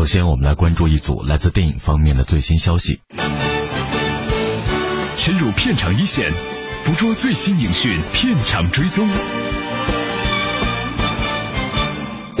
[0.00, 3.02] 首先，我们来关注一组来自电影方面的最新消息。
[5.18, 6.32] 深入片场一线，
[6.86, 9.06] 捕捉最新影讯，片场追踪。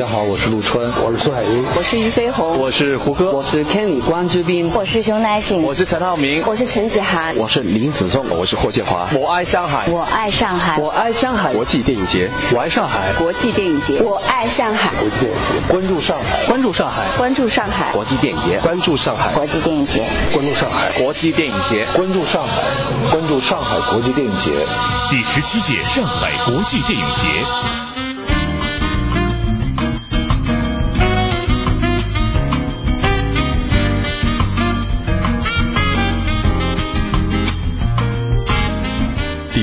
[0.00, 9.06] 大家好，我是陆川， 我是苏海英，我是俞飞鸿，我是胡歌，我是 Kenny 关之斌，我是熊乃瑾，我是陈浩民，我是陈子涵，我是林子仲，我是霍建华。
[9.12, 11.52] 我爱上海，我爱上海，我爱上海。
[11.52, 13.12] 国际电影节，我爱上海。
[13.18, 14.90] 国际电影节，我爱上海。
[15.02, 17.92] 国际电影节，关注上海，关注上海，关注上海。
[17.92, 19.34] 国际电影节，关注上海。
[19.34, 20.92] 国际电影节，关注上海。
[20.92, 22.62] 国际电影节，关注上海，
[23.10, 24.50] 关注上海国际电影节，
[25.10, 27.89] 第十七届上海国际电影节。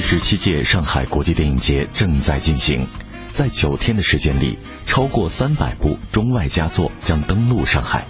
[0.09, 2.87] 十七届上海国际电影节正在进行，
[3.33, 8.05] 在九天的时间里，超过三百部中外佳作将登陆上海。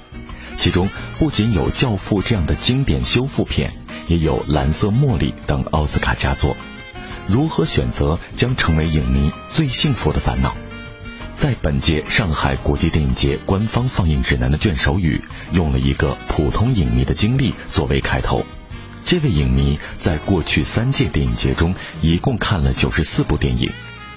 [0.57, 3.73] 其中不仅有《教父》这样的经典修复片，
[4.07, 6.55] 也有《蓝色茉莉》等奥斯卡佳作。
[7.27, 10.55] 如何选择将成为影迷最幸福的烦恼？
[11.35, 18.45] 在本届上海国际电影节官方放映指南的卷首语，用了一个普通影迷的经历作为开头。
[19.07, 23.71] 这位影迷在过去三届电影节中一共看了九十四部电影，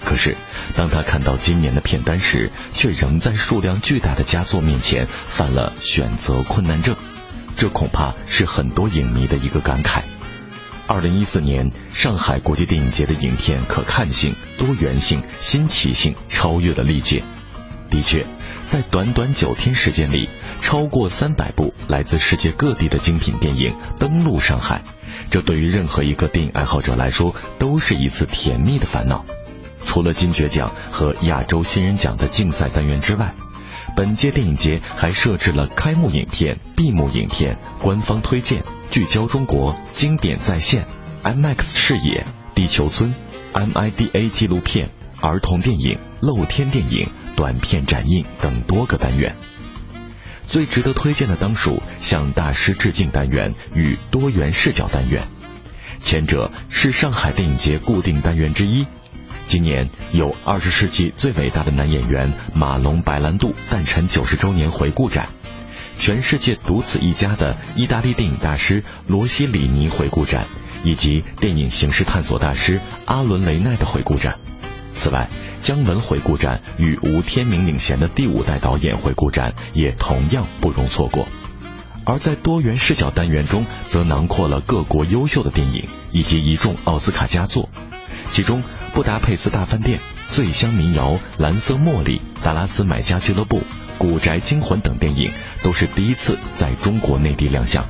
[0.04, 0.36] 可是
[0.74, 6.96] 当他看到今年的片单时，却仍在数量巨大的佳作面前犯了选择困难症。
[7.54, 10.02] 这恐怕是很多影迷的一个感慨。
[10.88, 17.22] 二零一四年上海国际电影节的影片可看性、多元性、新奇性超越了历届。
[17.90, 18.26] 的确，
[18.66, 20.28] 在短短九天时间里，
[20.60, 24.82] 超过三百部来自世界各地的精品电影登陆上海，
[25.30, 29.24] 这对于任何一个电影爱好者来说，都是一次甜蜜的烦恼。
[29.84, 33.34] 除了金爵奖和亚洲新人奖的竞赛单元之外，
[33.96, 40.86] 本届电影节还设置了开幕影片、闭幕影片、官方推荐、聚焦中国、经典再现、
[41.24, 43.14] IMAX 视野、地球村、
[43.52, 47.08] MIDA 纪录片、儿童电影、露天电影。
[47.36, 49.34] 短片展映等多个单元，
[50.50, 55.28] 最值得推荐的当属向大师致敬单元与多元视角单元。
[56.00, 58.86] 前者是上海电影节固定单元之一。
[59.46, 65.28] 今年有二十世纪最伟大的男演员马龙·白兰度诞辰九十周年回顾展，
[65.98, 70.46] 全世界独此一家的意大利电影大师罗西里尼回顾展，
[70.84, 74.38] 以及电影形式探索大师阿伦·雷奈的回顾展。
[74.94, 75.28] 此外，
[75.62, 81.28] 姜文回顾展与吴天明领衔的第五代导演回顾展也同样不容错过。
[82.04, 87.68] 而在多元视角单元中，则囊括了各国优秀的电影以及一众奥斯卡佳作。
[88.30, 88.62] 其中，
[88.94, 89.98] 《布达佩斯大饭店》
[90.34, 93.58] 《醉乡民谣》《蓝色茉莉》《达拉斯买家俱乐部》
[93.98, 95.32] 《古宅惊魂》等电影
[95.62, 97.86] 都是第一次在中国内地亮相。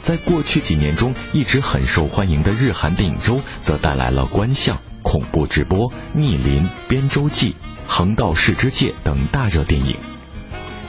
[0.00, 4.76] 在过去几年中一直很受欢迎的日韩电影周，则带来了《观象》。
[5.02, 7.54] 恐怖直播、逆鳞、边州记、
[7.86, 9.96] 横道世之介等大热电影，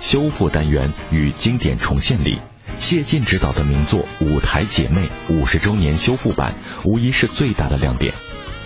[0.02, 2.40] 修复单元与经典重现里，
[2.80, 8.14] 谢晋执导的名作《舞台姐妹》五十周年修复版无疑是最大的亮点，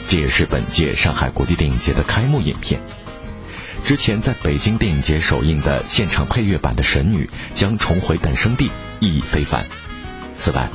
[0.08, 2.82] 这也是本届上海国际电影节的开幕影片。
[3.84, 7.26] 之前在北京电影节首映的现场配乐版的《神女》
[7.56, 8.70] 将重回诞生地，
[9.00, 9.66] 意义非凡。
[10.38, 10.70] 此外，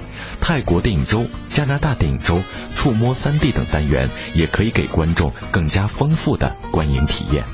[0.45, 2.43] 泰国电影周、加拿大电影周、
[2.75, 7.45] 触摸三 D 等单元，也可以给观众更加丰富的观影体验。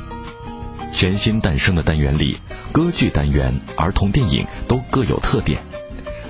[0.91, 2.39] 全新诞生的单元里，
[2.73, 5.63] 歌剧单元、儿童电影都各有特点。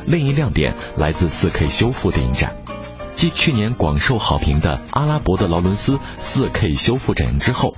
[0.05, 2.57] 另一亮点来自 4K 修复电影展，
[3.15, 7.77] 继去年广受好评的《阿拉伯的劳伦斯》4K 修复展映之后，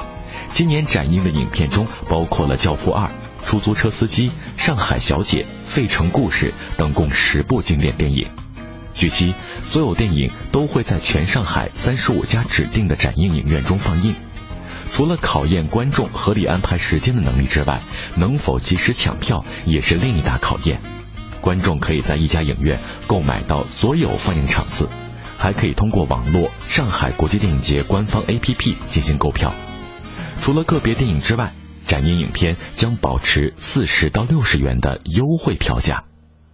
[0.48, 3.08] 今年展映的影片中包括了《教父二》、
[3.46, 8.30] 《出租车司机》、《上海小姐》、《费城故事》等共十部经典电影。
[8.94, 9.34] 据悉，
[9.66, 14.14] 所有电影都会在全上海三十五家指定的展映影院中放映。
[14.92, 17.80] 除了考验观众合理安排时间的能力之外，
[18.16, 20.80] 能否及时抢票也是另一大考验。
[21.40, 24.88] 观众可以在一家影院购买到所有放映场次，
[25.38, 29.54] 还可以通过网络上海国际电影节官方 APP 进行购票。
[30.40, 31.52] 除了个别电影之外，
[31.86, 36.04] 展映影片将保持四十到六十元的优惠票价。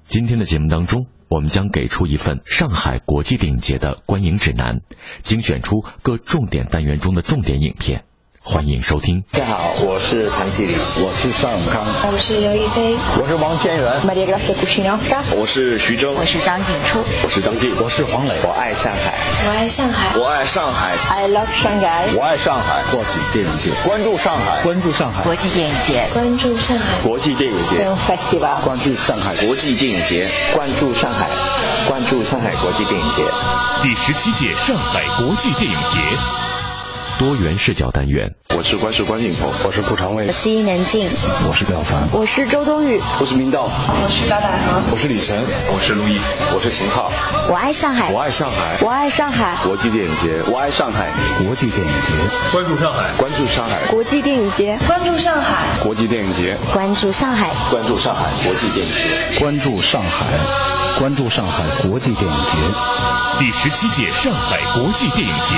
[0.08, 4.81] 今天的节目当中，我们将给出一份上海国际电影节的观影指南，
[5.23, 8.05] 精选出各重点单元中的重点影片。
[8.49, 9.25] 欢迎收听。
[9.33, 26.85] 大家好，我是谭继礼，我是尚永康，我是刘亦菲，我是王天元，Maria Grazia Cucinotta，我是徐峥，我是张景初，我是张晋，我是黄磊，我爱上海，我爱上海，我爱上海，I love Shanghai，我爱上海，国际电影节，关注上海，关注上海，国际电影节，关注上海。
[27.03, 31.29] 国际电影节，Film Festival，关注上海，国际电影节，关注上海，
[31.89, 33.25] 关注上海国际电影节。
[33.83, 35.99] 第十七届上海国际电影节。
[37.19, 40.27] 多元视角单元，我是关世关镜头，我是顾长卫。
[40.27, 41.09] 我，是伊能静，
[41.49, 45.43] 我是廖凡，我是周冬雨，我是明道，我是高大河，我是李晨，
[45.73, 46.21] 我是陆毅，
[46.55, 47.11] 我是秦昊，
[47.49, 51.09] 我爱上海，我爱上海，我爱上海，国际电影节，我爱上海，
[51.43, 52.13] 国际电影节，
[52.53, 58.25] 关注上海，关注上海，国际电影节，关注上海，国际电影节，关注上海，关注上海。
[58.45, 62.59] 国际电影节，关注上海，关注上海国际电影节。
[63.39, 65.55] 第十七届上海国际电影节。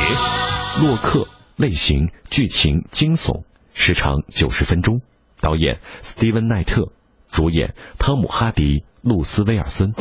[0.80, 1.26] 洛克
[1.58, 3.42] 类型剧情惊悚，
[3.74, 5.00] 时长九十分钟，
[5.40, 6.92] 导演斯蒂文奈特，
[7.28, 9.92] 主演汤姆哈迪、露丝威尔森。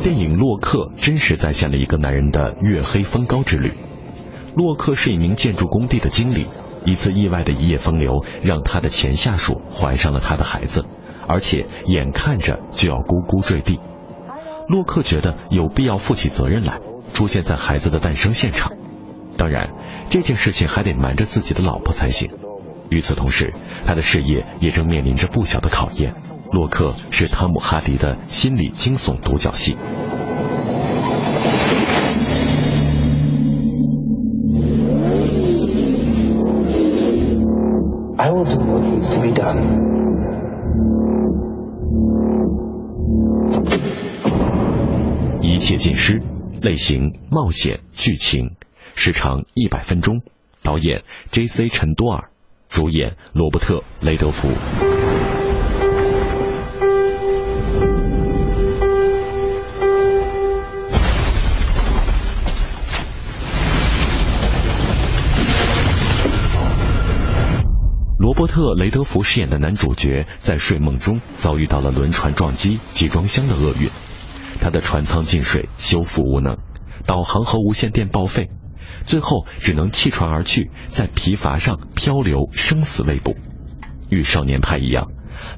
[0.00, 3.72] 电影《洛克》真实再现了一个男人的月黑风高之旅。
[4.54, 6.46] 洛克是一名建筑工地的经理，
[6.84, 10.84] 一次意外的一夜风流让他的前下属怀上了他的孩子，
[11.26, 13.80] 而且眼看着就要咕咕坠地。
[14.68, 16.80] 洛克觉得有必要负起责任来，
[17.12, 18.72] 出现在孩子的诞生现场。
[19.36, 19.70] 当然，
[20.08, 22.30] 这件事情还得瞒着自己的老婆才行。
[22.90, 23.54] 与此同时，
[23.86, 26.14] 他的事业也正面临着不小的考验。
[26.52, 29.76] 洛克是汤姆哈迪的心理惊悚独角戏。
[38.18, 39.90] I will do what needs to be done.
[45.40, 46.22] 一切尽失，
[46.60, 48.56] 类型冒险剧情，
[48.94, 50.22] 时长一百分钟，
[50.62, 51.68] 导演 J.C.
[51.68, 52.28] 陈多尔，
[52.68, 54.48] 主演罗伯特·雷德福。
[68.32, 73.90] 罗伯特·雷德福饰演的男主角在睡梦中遭遇到了轮船撞击集装箱的厄运，
[74.58, 76.56] 他的船舱进水，修复无能，
[77.04, 78.48] 导航和无线电报废，
[79.04, 83.36] 最后只能弃船而去，在皮筏上漂流，生死未卜。
[84.08, 85.08] 与少年派一样，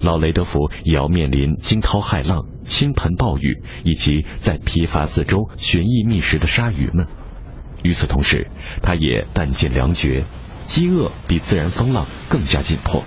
[0.00, 7.06] 老雷德福也要面临惊涛骇浪、倾盆暴雨，以及在皮筏四周寻觅觅食的鲨鱼们。
[7.84, 8.50] 与此同时，
[8.82, 10.24] 他也弹尽粮绝，
[10.66, 13.04] 饥饿比自然风浪更加紧迫。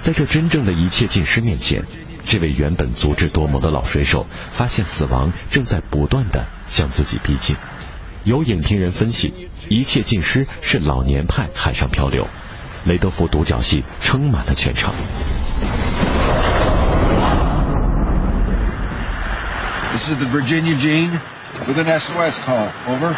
[0.00, 1.84] 在这真正的一切尽失面前，
[2.24, 7.56] 这位原本足智多谋的老水手发现死亡正在不断的向自己逼近。
[8.24, 12.28] 有影评人分析，一切尽失是老年派海上漂流，
[12.84, 14.94] 雷德福独角戏撑满了全场。
[19.92, 21.18] This is the Virginia Gene
[21.66, 22.70] with an SOS call.
[22.86, 23.16] Over.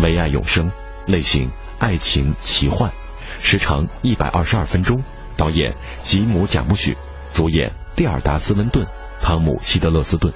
[0.00, 0.70] 唯爱永生，
[1.06, 2.92] 类型爱情奇幻，
[3.40, 5.02] 时长一百二十二分钟，
[5.36, 6.96] 导演吉姆贾木许，
[7.32, 8.86] 主演蒂尔达斯温顿、
[9.20, 10.32] 汤姆希德勒斯顿。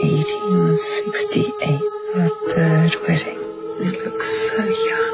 [0.00, 1.80] 1868,
[2.16, 3.38] our third wedding.
[3.80, 5.12] It looks so young.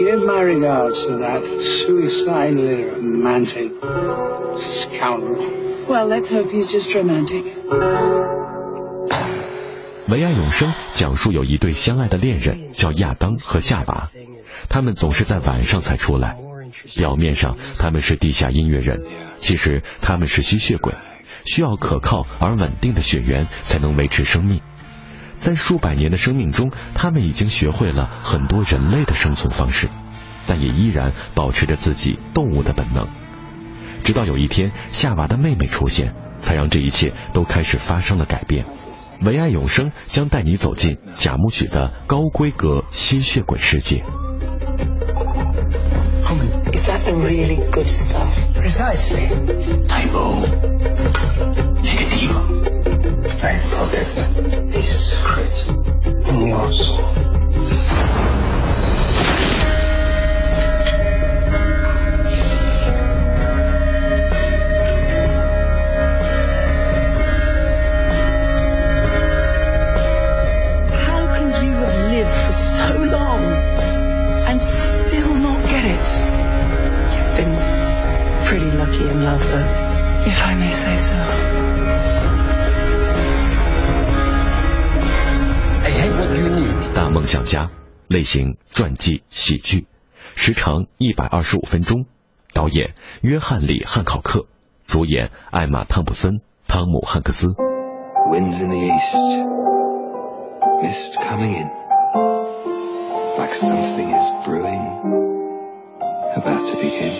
[0.00, 3.72] Give my regards to that suicidally romantic
[4.56, 5.71] scoundrel.
[5.88, 7.44] Well, let's hope he's just romantic.
[10.08, 14.10] 唯爱永生讲述有一对相爱的恋人，叫亚当和夏娃，
[14.68, 16.36] 他们总是在晚上才出来。
[16.96, 19.04] 表面上他们是地下音乐人，
[19.36, 20.94] 其实他们是吸血鬼，
[21.44, 24.60] 需要可靠而稳定的血缘才能维持生命。
[25.36, 29.88] 在数百年的生命中，他们已经学会了很多人类的生存方式，
[30.46, 33.08] 但也依然保持着自己动物的本能。
[34.04, 38.66] 直到有一天，夏娃的妹妹出现，才让这一切都开始发生了改变。
[39.24, 44.02] 唯爱永生将带你走进贾木许的高规格吸血鬼世界。
[46.72, 48.34] Is that the really good stuff?
[48.54, 49.28] Precisely.
[49.86, 50.46] Typo.
[51.82, 52.40] Negativo.
[53.44, 54.06] I forget
[54.72, 57.21] these secrets in your soul.
[88.12, 89.86] 类型传记喜剧，
[90.36, 92.04] 时长一百二十五分钟，
[92.52, 92.92] 导演
[93.22, 94.44] 约翰里汉考克，
[94.86, 97.46] 主演艾玛汤普森、汤姆汉克斯。
[98.30, 99.16] Winds in the east,
[100.82, 101.70] mist coming in,
[103.38, 104.84] like something is brewing,
[106.36, 107.16] about to begin.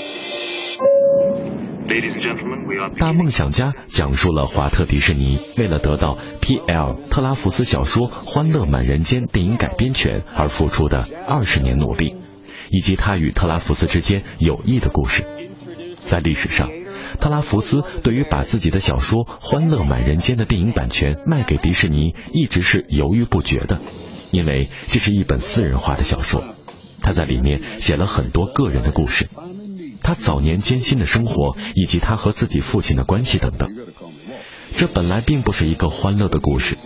[2.99, 6.94] 大梦想家讲述了华特迪士尼为了得到 P.L.
[7.11, 12.16] 特拉福斯小说《欢乐满人间》电影改编权而付出的二十年努力，
[12.70, 15.25] 以及他与特拉福斯之间友谊的故事。
[16.00, 16.70] 在历史上，
[17.20, 23.80] 特拉福斯对于把自己的小说《欢乐满人间》的电影版权卖给迪士尼一直是犹豫不决的，
[24.30, 26.42] 因为这是一本私人化的小说，
[27.00, 29.28] 他在里面写了很多个人的故事。
[30.12, 33.71] 他早年艰辛的生活，以及他和自己父亲的关系等等。
[34.76, 36.76] 这本来并不是一个欢乐的故事，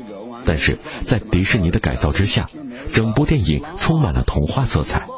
[0.44, 2.48] 但是在迪士尼的改造之下，
[2.92, 5.08] 整部电影充满了童话色彩。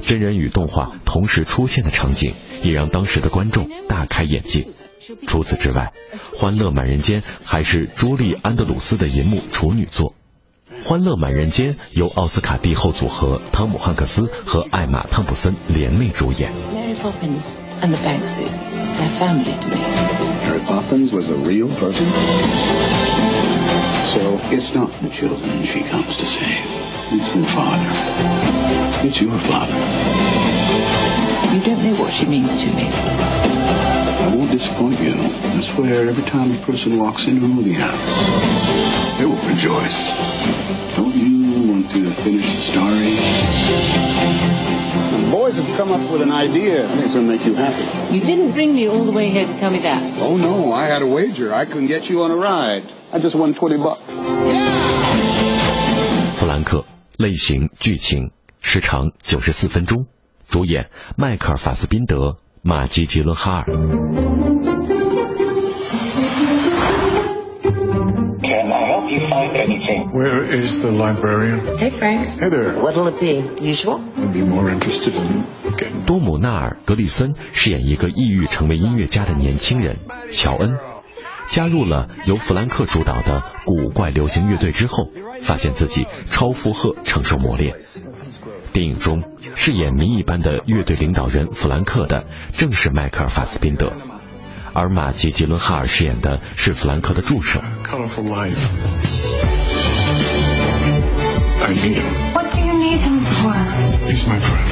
[0.00, 4.68] 真人与动画同时出现的场景，也让当时的观众大开眼界。
[5.26, 5.92] 除此之外，
[6.38, 10.14] 《欢乐满人间》还是朱莉·安德鲁斯的银幕处女作。
[10.88, 16.81] 《欢乐满人间》由奥斯卡帝后组合汤姆·汉克斯和艾玛·汤普森联袂主演。
[17.02, 17.42] Poppins
[17.82, 19.82] and the Bankses, they're family to me.
[20.46, 22.06] Mary Poppins was a real person?
[24.14, 26.62] So it's not the children she comes to save.
[27.18, 27.90] It's their father.
[29.02, 29.74] It's your father.
[31.50, 32.86] You don't know what she means to me.
[32.86, 35.18] I won't disappoint you.
[35.18, 37.98] I swear every time a person walks into a movie house,
[39.18, 39.98] they will rejoice.
[40.94, 44.70] Don't you want to finish the story?
[45.30, 46.86] Boys have come up with an idea.
[46.86, 47.84] I think it's going to make you happy.
[48.14, 50.18] You didn't bring me all the way here to tell me that.
[50.20, 50.72] Oh, no.
[50.72, 51.52] I had a wager.
[51.52, 52.84] I couldn't get you on a ride.
[53.12, 54.12] I just won 20 bucks.
[54.12, 54.72] Yeah!
[56.34, 56.84] 弗兰克，
[57.18, 60.06] 类型剧情，时长九十四分钟，
[60.48, 64.51] 主演迈克尔·法斯宾德、马吉·吉伦哈尔。
[69.54, 70.10] anything.
[70.12, 71.76] Where is the librarian?
[71.76, 72.26] Hey frank.
[72.26, 72.80] Hey there.
[72.80, 73.64] What'll it be?
[73.64, 73.98] Usual?
[74.32, 75.44] Be more interested in
[76.06, 79.98] 多姆纳尔格里森饰演一个抑郁成为音乐家的年轻人
[80.30, 80.78] 乔恩。
[81.52, 85.10] 加入了由弗兰克主导的古怪流行乐队之后
[85.42, 87.76] 发现自己超负荷承受磨练。
[88.72, 89.22] 电影中
[89.54, 93.92] 饰演谜一般的乐队领导人弗兰克的正是迈克尔法斯宾德。
[94.74, 97.60] 而马吉·杰伦哈尔饰演的是弗兰克的助手。
[97.84, 98.56] Colorful life.
[101.60, 102.04] I need him.
[102.32, 103.52] What do you need him for?
[104.08, 104.62] He's my friend.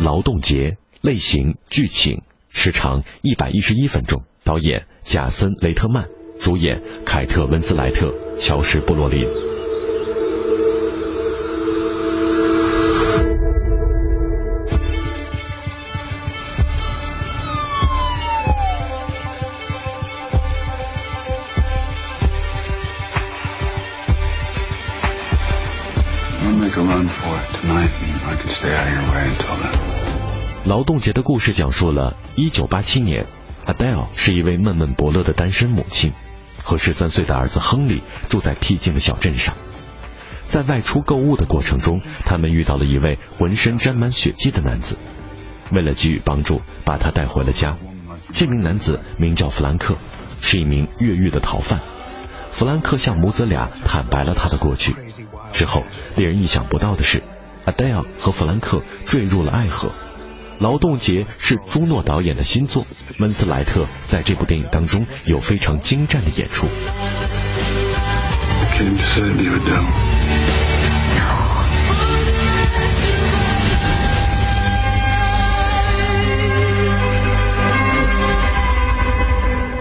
[0.00, 6.06] 劳动节类型剧情，时长一百一十一分钟，导演贾森·雷特曼，
[6.38, 9.26] 主演凯特·温斯莱特、乔什·布洛林。
[31.02, 33.26] 姐的故事讲述了1987年
[33.66, 36.12] ，Adele 是一位闷闷不乐的单身母亲，
[36.62, 39.56] 和13岁的儿子亨利住在僻静的小镇上。
[40.46, 44.96] 在外出购物的过程中，他们遇到了一位浑身沾满血迹的男子，
[45.72, 47.78] 为了给予帮助，把他带回了家。
[48.32, 49.96] 这名男子名叫弗兰克，
[50.40, 51.80] 是一名越狱的逃犯。
[52.52, 54.94] 弗兰克向母子俩坦白了他的过去。
[55.52, 55.82] 之后，
[56.14, 57.24] 令人意想不到的是
[57.66, 59.90] ，Adele 和弗兰克坠入了爱河。
[60.62, 62.86] 劳动节是朱诺导演的新作，
[63.18, 66.68] 温斯莱特在这部电影当中有非常精湛的演出。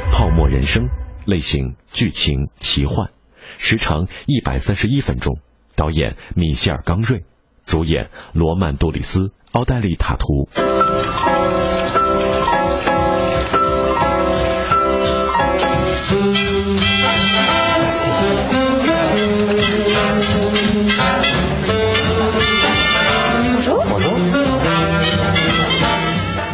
[0.09, 0.89] 泡沫人生
[1.25, 3.11] 类型剧情奇幻，
[3.59, 5.37] 时长一百三十一分钟，
[5.75, 7.23] 导演米歇尔·冈瑞，
[7.71, 10.49] 主演罗曼·杜里斯、奥黛丽·塔图。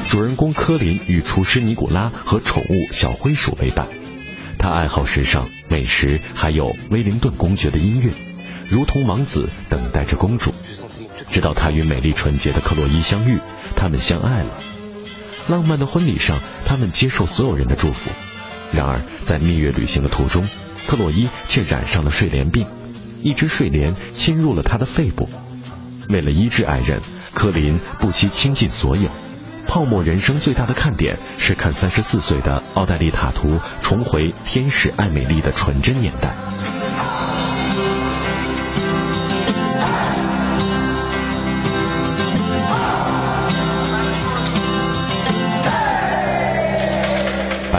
[0.07, 3.87] 主人公科林与厨师尼古拉和宠物小灰鼠为伴，
[4.59, 8.13] 他爱好时尚、美食，还有威灵顿公爵的音乐，
[8.69, 10.53] 如同王子等待着公主。
[11.29, 13.39] 直到他与美丽纯洁的克洛伊相遇，
[13.75, 14.53] 他们相爱了。
[15.47, 18.11] 浪漫的婚礼上，他们接受所有人的祝福。
[18.71, 20.47] 然而，在蜜月旅行的途中，
[20.87, 22.65] 克洛伊却染上了睡莲病。
[23.23, 25.29] 一只睡莲侵入了他的肺部。
[26.09, 27.01] 为了医治爱人，
[27.33, 29.09] 柯林不惜倾尽所有。
[29.65, 36.35] 泡沫人生最大的看点是看三十四岁的奥黛丽·塔图重回天使艾美丽的纯真年代。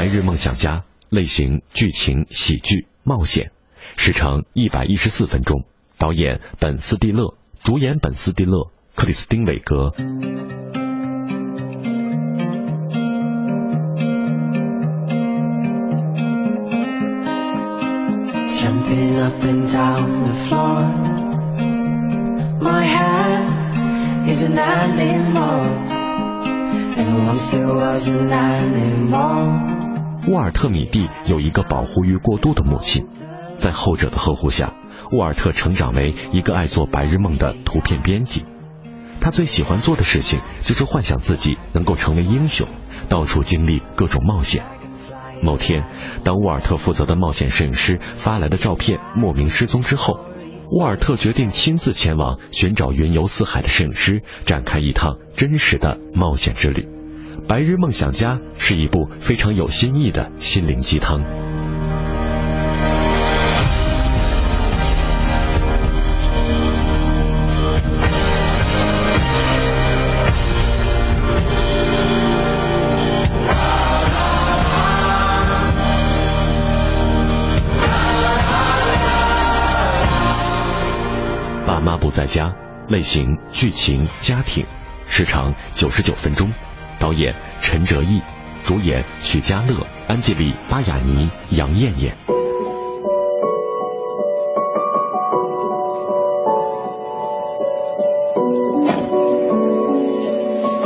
[0.09, 3.51] 日梦想家类型：剧情、喜剧、冒险，
[3.97, 5.65] 时长一百一十四分钟，
[5.99, 9.93] 导演本·斯蒂勒，主演本·斯蒂勒、克里斯汀·韦格。
[30.27, 33.07] 沃尔特·米蒂有一个保护欲过度的母亲，
[33.59, 34.75] 在后者的呵护下，
[35.13, 38.45] 沃尔特成长为一个爱做白日梦的图片编辑。
[39.21, 42.69] 他最喜欢做的事情就是幻想自己能够成为英雄，
[43.09, 44.65] 到处经历各种冒险。
[45.43, 45.87] 某天，
[46.25, 50.21] 当沃尔特负责的冒险摄影师发来的照片莫名失踪之后，
[50.77, 56.83] 沃尔特决定亲自前往寻找云游四海的摄影师，展开一趟真实的冒险之旅。
[57.49, 61.25] 《白日梦想家》是一部非常有新意的心灵鸡汤。
[81.67, 82.55] 爸妈不在家，
[82.91, 84.67] 类型剧情家庭，
[85.07, 86.53] 时长九十九分钟，
[86.99, 88.21] 导演陈哲艺，
[88.65, 89.75] 主演许家乐、
[90.07, 92.13] 安吉丽、巴雅尼、杨艳艳。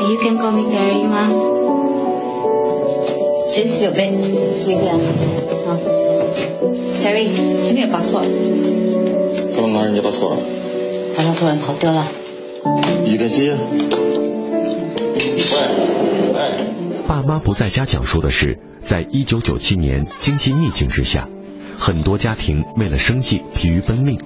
[0.09, 1.29] You can call me Perry 吗？
[3.55, 4.13] 这是有被
[4.55, 5.01] 随便啊。
[7.03, 7.29] Perry，
[7.69, 8.23] 有没有报错？
[9.57, 10.37] 刚刚人家报错了。
[11.17, 12.07] 好像突然跑掉了。
[13.07, 14.02] You can see.
[17.07, 21.29] 爸妈不在家讲述的是，在一九九七年经济逆境之下，
[21.79, 24.19] 很多家庭为了生计疲于奔命。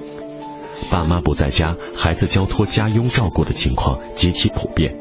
[0.91, 4.95] 爸妈不在家，孩子交托家佣照顾的情况极其普遍，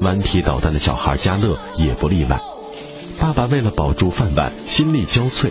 [0.00, 2.40] 顽皮捣蛋的小孩家乐也不例外。
[3.18, 5.50] 爸爸为了保住饭碗，心力交瘁。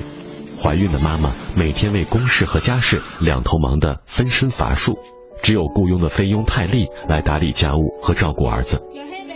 [0.62, 5.00] 怀孕的妈妈每天为公事和家事两头忙得分身乏术，
[5.42, 8.82] 只有雇佣的菲佣泰利来打理家务和照顾儿子。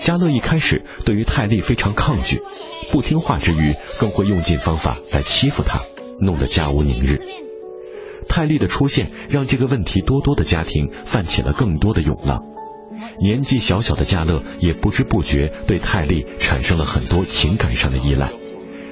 [0.05, 2.39] 加乐一开始对于泰利非常抗拒，
[2.91, 5.79] 不听话之余，更会用尽方法来欺负他，
[6.21, 7.17] 弄得家无宁日。
[8.29, 12.43] 泰利的出现让这个问题多多的家庭泛起了更多的涌浪。
[13.19, 18.31] 年纪小小的加乐也不知不觉对泰利产生了很多情感上的依赖。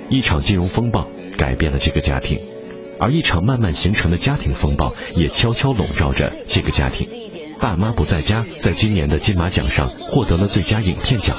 [0.10, 2.42] 一场金融风暴改变了这个家庭，
[3.00, 7.23] 而一场慢慢形成的家庭风暴也悄悄笼罩着这个家庭。
[7.64, 11.38] 爸妈不在家，在今年的金马奖上获得了最佳影片奖。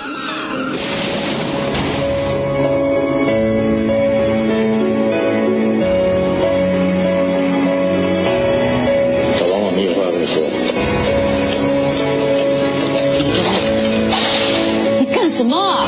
[14.99, 15.87] 你干什么？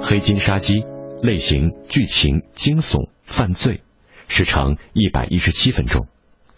[0.00, 0.84] 黑金杀机，
[1.20, 3.82] 类型剧情惊悚犯罪，
[4.28, 6.08] 时长一百一十七分钟，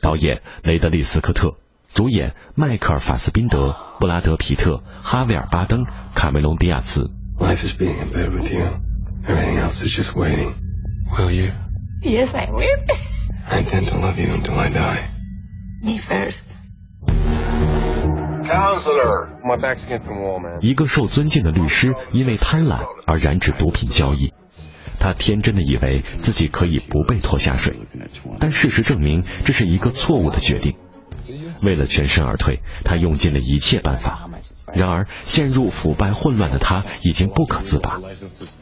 [0.00, 1.56] 导演雷德利·斯科特，
[1.92, 7.10] 主演迈克尔·法斯宾德、布拉德·皮特、哈维尔·巴登、卡梅隆·迪亚兹。
[7.38, 8.64] Life is being in bed with you.
[9.26, 10.54] Everything else is just waiting.
[11.16, 11.52] Will you?
[12.02, 12.78] Yes, I will.
[13.50, 15.08] I intend to love you until I die.
[15.82, 16.56] Me first.
[18.44, 20.58] Counselor, my back's against the wall, man.
[20.62, 24.32] 一个受尊敬的律师因为贪婪而染指毒品交易，
[24.98, 27.78] 他天真的以为自己可以不被拖下水，
[28.38, 30.74] 但事实证明这是一个错误的决定。
[31.62, 34.30] 为了全身而退，他用尽了一切办法。
[34.74, 38.00] 然而，陷入腐败混乱的他已经不可自拔。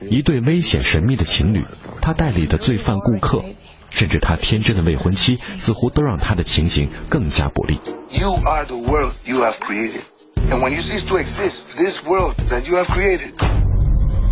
[0.09, 1.65] 一对危险神秘的情侣，
[2.01, 3.43] 他代理的罪犯顾客，
[3.91, 7.81] 甚至他天真的未婚妻，似乎都让他的情形更加不利。
[8.11, 10.03] You are the world you have created.
[10.49, 13.33] And when you cease to exist, this world that you have created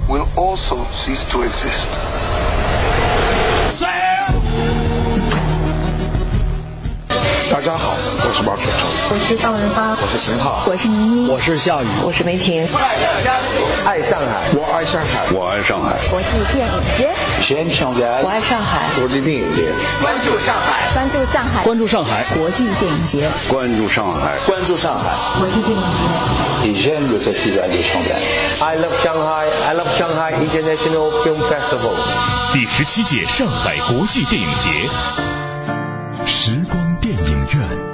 [0.09, 2.64] will also cease to exist.
[9.15, 9.37] 我是马可。
[9.37, 12.67] 我是赵仁发，我是邢浩，我是倪妮，我是夏雨，我是梅婷。
[13.85, 16.01] 爱上海，我爱上海，我爱上海。
[16.11, 18.89] 国际电影节，全上海，我爱上海。
[18.99, 19.73] 国际电影节，
[20.03, 22.25] 关注上海，关注上海，关注上海。
[22.35, 25.15] 国际电影节，关注上海，关注上海。
[25.39, 26.69] 国际电影节。
[26.69, 28.19] 以前有在提到就上海。
[28.67, 31.95] I love Shanghai, I love Shanghai International Film Festival。
[32.53, 34.71] 第十七届上海国际电影节，
[36.27, 37.94] 时光电影院，电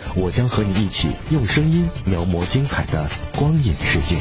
[0.13, 4.17] 我将和你一起用声音描摹精彩的光影世界。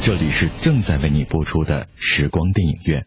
[0.00, 3.06] 这里是正在为你播出的时光电影院，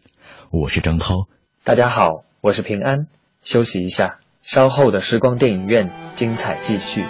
[0.50, 1.26] 我是张涛。
[1.64, 3.08] 大家好，我是平安。
[3.42, 7.04] 休息一下，稍后的时光电影院精彩继续。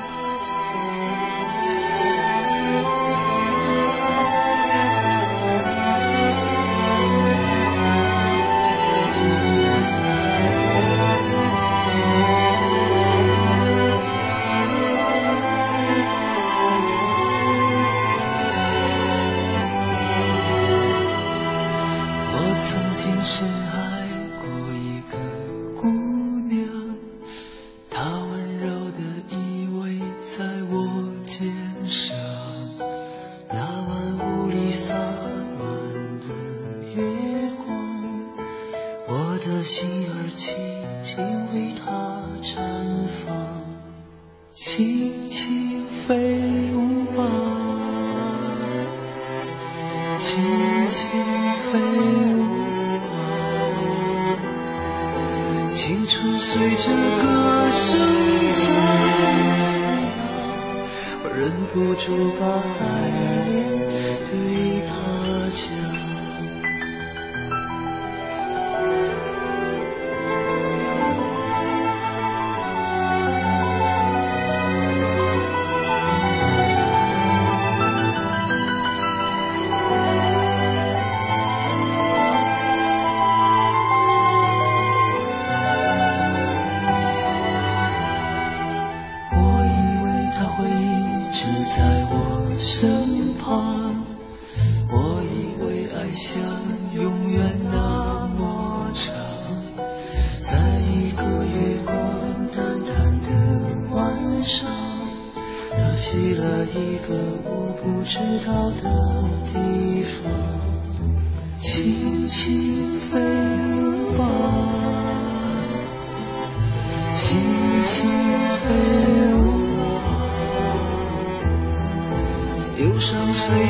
[22.70, 23.99] 曾经深爱。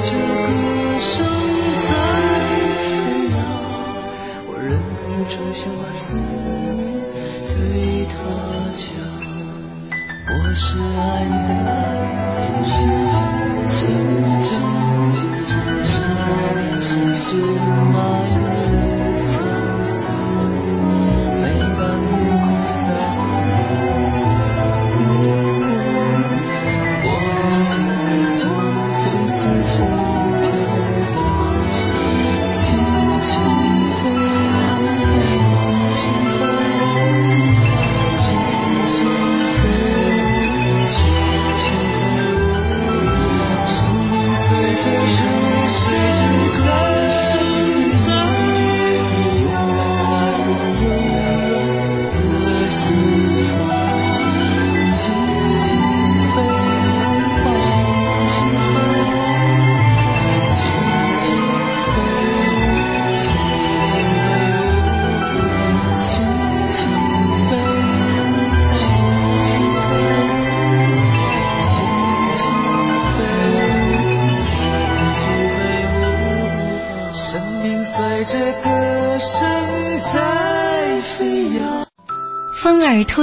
[0.02, 0.18] 这歌
[0.98, 1.12] 声
[1.76, 1.88] 在
[2.80, 2.88] 飞
[3.30, 3.36] 扬
[4.46, 6.96] 我忍不住想把思念
[7.46, 8.12] 对他
[8.76, 8.88] 讲。
[10.32, 11.68] 我是爱你的孩
[12.64, 12.99] 子，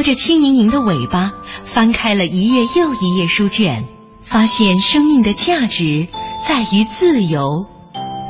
[0.07, 1.33] 着轻盈盈的尾巴，
[1.65, 3.89] 翻开了一页又一页书卷，
[4.23, 6.07] 发现生命的价值
[6.47, 7.65] 在于自由，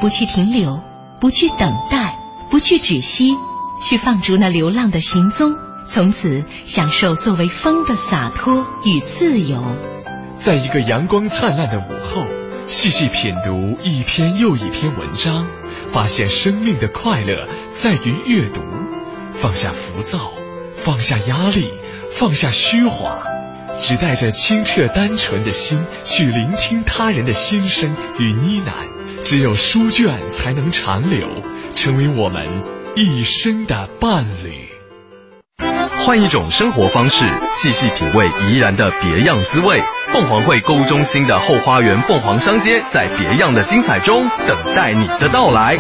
[0.02, 0.82] 不去停留，
[1.22, 2.18] 不去等待，
[2.50, 3.36] 不去止息，
[3.80, 5.54] 去放逐那流浪的行踪，
[5.88, 9.62] 从此享受作为风的洒脱与自由。
[10.40, 12.26] 在一个阳光灿烂的午后，
[12.66, 15.46] 细细品读一篇又一篇文章，
[15.92, 18.62] 发现生命的快乐在于阅读。
[19.32, 20.32] 放下浮躁，
[20.88, 21.74] 放下压力，
[22.14, 23.22] 放下虚华，
[23.78, 28.72] 只带着清澈单纯的心去聆听他人的心声与呢喃。
[29.26, 31.28] 只有书卷才能长留，
[31.76, 32.64] 成为我们
[32.96, 34.70] 一生的伴侣。
[36.06, 39.82] 换一种生活方式，细细品味怡然的别样滋味。
[40.14, 45.76] 凤凰汇购物中心的后花园凤凰商街，在别样的精彩中等待你的到来。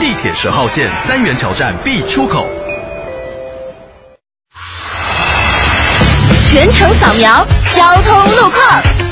[0.00, 2.48] 地铁十号线三元桥站 B 出口。
[6.50, 9.07] 全程扫描交通路况。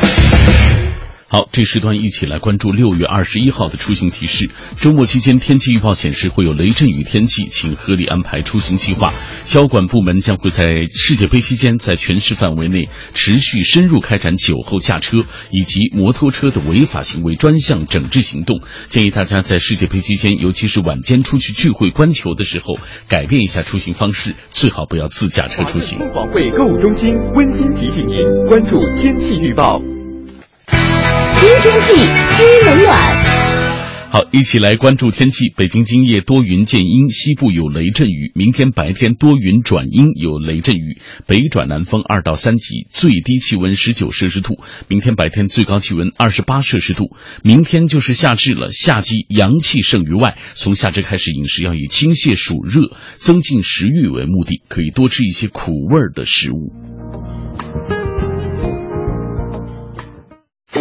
[1.37, 4.49] 好，这时段一起来关注六月二十一号的出行提示。
[4.81, 9.13] 周末期间，天气预报显示会有雷阵雨天气，请合理安排出行计划。
[9.45, 18.63] 交管部门将会在世界杯期间，在全市范围内持续深入开展酒后驾车以及摩托车的违法行为专项整治行动。
[18.89, 25.99] 建议大家在世界杯期间，尤其是晚间出去聚会观球的时候，改变一下出行方式，最好不要自驾车出行。
[25.99, 29.83] 凤凰汇购物中心温馨提醒您关注天气预报。
[31.37, 31.95] 知天气，
[32.35, 33.37] 知冷暖。
[34.09, 35.53] 好，一起来关注天气。
[35.55, 38.33] 北京今夜多云见阴，西部有雷阵雨。
[38.35, 44.55] 明天白天多云转阴，有雷阵雨，北转南风二到三级，最低气温十九摄氏度。
[44.89, 47.15] 明天白天最高气温二十八摄氏度。
[47.43, 56.73] 明天就是夏至了，夏季阳气盛于外，从夏至开始，饮食要以清泻暑热、增进食欲为目的，可以多吃一些苦味的食物。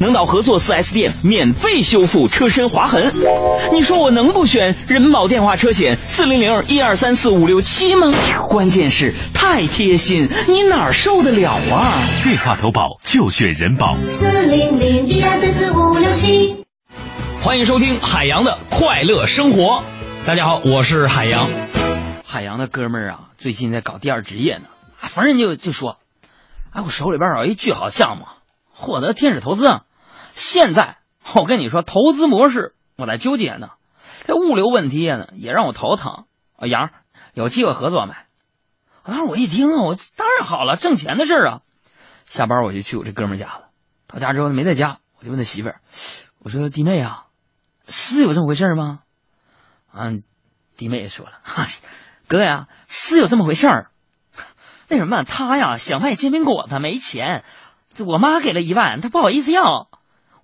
[0.00, 3.12] 能到合作 4S 店免费修复车身划痕，
[3.70, 8.10] 你说我能不选人保电话车险四零零一二三四五六七吗？
[8.48, 11.92] 关键是太贴心，你哪受得了啊？
[12.24, 16.64] 电话投保就选人保四零零一二三四五六七。
[17.42, 19.82] 欢迎收听海洋的快乐生活，
[20.26, 21.46] 大家好，我是海洋。
[22.24, 24.64] 海洋的哥们儿啊，最近在搞第二职业呢，
[25.10, 25.98] 逢人就就说，
[26.72, 28.24] 哎，我手里边有一巨好项目，
[28.72, 29.82] 获得天使投资啊。
[30.40, 30.96] 现在
[31.34, 33.72] 我跟你说，投资模式我在纠结呢，
[34.24, 36.24] 这物流问题呢也让我头疼。
[36.56, 36.90] 啊，杨
[37.34, 38.14] 有机会合作没？
[39.04, 41.60] 当时我一听，我当然好了，挣钱的事啊。
[42.24, 43.68] 下班我就去我这哥们家了，
[44.06, 45.80] 到家之后没在家，我就问他媳妇儿，
[46.38, 47.26] 我说弟妹啊，
[47.86, 49.00] 是有这么回事吗？
[49.92, 50.10] 啊，
[50.78, 51.66] 弟妹也说了，哈，
[52.28, 53.90] 哥呀，是有这么回事儿。
[54.88, 57.44] 那什么，他呀想卖煎饼果子没钱，
[58.06, 59.89] 我妈给了一万，他不好意思要。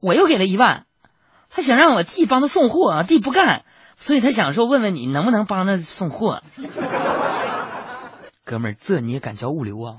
[0.01, 0.85] 我又给了一万，
[1.51, 3.65] 他想让我弟帮他送货，啊弟不干，
[3.97, 6.43] 所以他想说问问你能不能帮他送货。
[8.45, 9.97] 哥们儿，这你也敢叫物流啊？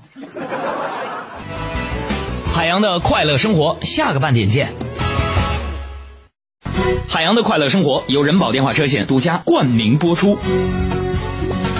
[2.54, 4.72] 海洋的快乐生活，下个半点见。
[7.08, 10.36] 海洋的快乐生活由人保电话车险独家冠名播出，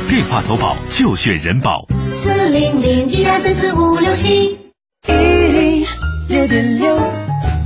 [0.08, 1.86] 电话投保就选人保。
[2.12, 4.58] 四零零一二三四五六七。
[5.06, 5.86] 一
[6.28, 7.17] 六点六。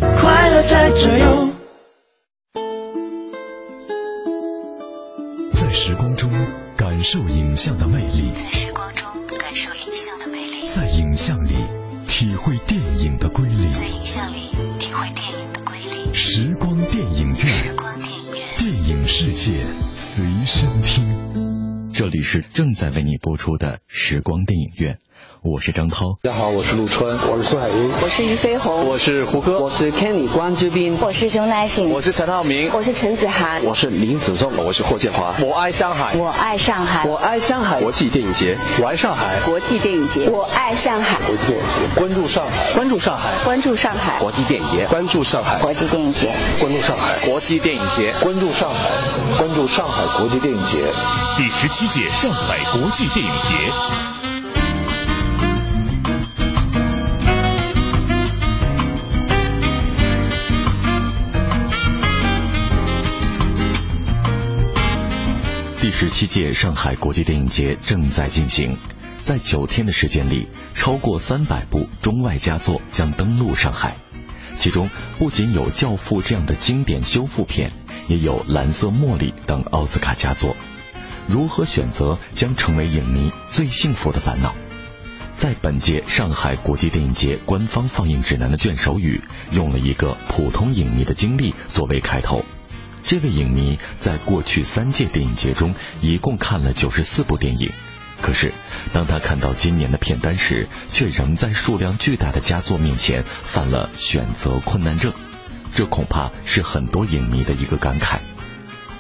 [0.02, 1.52] 快乐在左右，
[5.54, 6.28] 在时光中
[6.76, 11.54] 感受影像的魅力，在时光中感受影像的魅力，在影像里
[12.08, 16.12] 体会电影的瑰丽，在影像里体会电影的瑰丽。
[16.12, 19.52] 时光电影院，时光电影院，电影世界
[19.94, 21.90] 随身听。
[21.94, 24.98] 这里是正在为你播出的时光电影院。
[25.44, 35.34] 我是张涛，大家好，我是陆川，我是苏海英，我是俞飞鸿，我是胡歌，我是 Kenny 关之斌，我是熊乃瑾，我是陈浩民，我是陈子涵，我是林子颂，我是霍建华。
[35.44, 37.80] 我爱上海，我爱上海，我爱上海。
[37.80, 39.40] 国际电影节，我爱上海。
[39.40, 41.18] 国际电影节，我爱上海。
[41.26, 44.20] 国际电影节，关注上海，关注上海，关注上海。
[44.20, 45.58] 国际电影节，关注上海。
[45.58, 47.18] 国际电影节，关注上海。
[47.26, 48.78] 国际电影节，关注上海，
[49.38, 50.78] 关注上海国际电影节。
[51.36, 54.11] 第十七届上海国际电影节。
[65.82, 68.78] 第十七届上海国际电影节正在进行，
[69.24, 73.96] 在九天的时间里，超过三百部中外佳作将登陆上海。
[74.60, 77.72] 其中不仅有《教父》这样的经典修复片，
[78.06, 80.54] 也有蓝色茉莉等奥斯卡佳作。
[81.26, 84.54] 如何选择将成为影迷最幸福的烦恼。
[85.36, 92.44] 在本届上海国际电影节官方放映指南的卷首语，用了一个普通影迷的经历作为开头。
[93.04, 97.70] 这位影迷在过去三届电影节中一共看了九十四部电影，
[98.20, 98.52] 可是
[98.92, 105.12] 当他看到今年的片单时，却仍在数量巨大的佳作面前犯了选择困难症。
[105.74, 108.20] 这恐怕是很多影迷的一个感慨。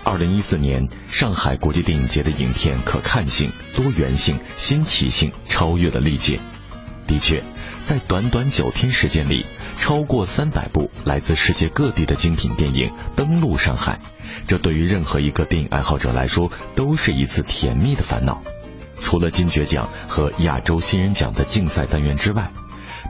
[0.04, 6.40] 二零一四年上海国际电影节的影片可看性、多元性、新奇性超越了历届。
[7.06, 7.44] 的确，
[7.84, 9.44] 在短短九天时间里，
[9.82, 13.98] 超过三百部来自世界各地的精品电影登陆上海，
[14.46, 18.42] 这对于任何一个电影爱好者来说都是一次甜蜜的烦恼。
[19.00, 22.52] 除了金爵奖和亚洲新人奖的竞赛单元之外，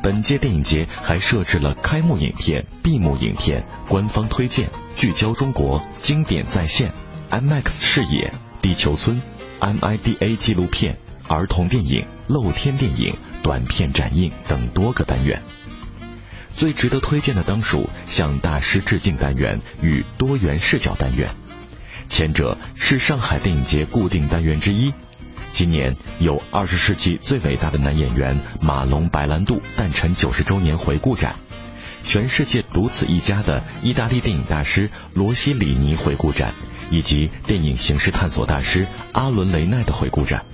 [0.02, 6.90] 本届电影节还设置了开幕影片、闭幕影片、官方推荐、聚焦中国、经典再现、
[7.30, 8.32] IMAX 视野、
[8.62, 9.20] 地球村、
[9.60, 10.96] MIDA 纪录片、
[11.28, 15.42] 儿童电影、露天电影、短片展映等多个单元。
[16.54, 21.30] 最值得推荐的当属向大师致敬单元与多元视角单元，
[22.08, 24.92] 前者是上海电影节固定单元之一。
[25.52, 31.36] 今年有二十世纪最伟大的男演员马龙·白兰度诞辰九十周年回顾展，
[32.02, 36.54] 全世界独此一家的意大利电影大师罗西里尼回顾展，
[36.90, 40.46] 以及电影形式探索大师阿伦·雷奈的回顾展。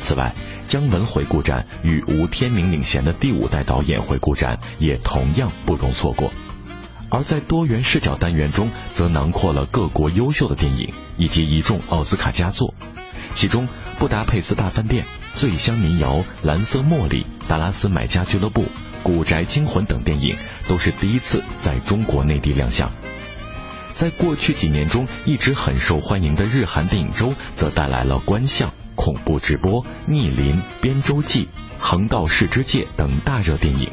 [0.00, 0.34] 此外，
[0.70, 6.32] 姜文回顾展与吴天明领衔的第五代导演回顾展也同样不容错过。
[7.08, 12.72] 而在多元视角单元中，则囊括了各国优秀的电影以及一众奥斯卡佳作，
[13.34, 13.66] 其中。
[13.98, 15.04] 布达佩斯大饭店、
[15.34, 18.64] 醉乡民谣、蓝色茉莉、达拉斯买家俱乐部、
[19.02, 22.90] 古宅惊魂等电影都是第一次在中国内地亮相。
[23.92, 33.90] 在过去几年中一直很受欢迎的日韩电影周，则带来了《观象》、恐怖直播、逆鳞、编舟记、横道世之介等大热电影。